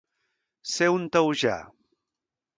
[0.75, 1.59] Ser un taujà.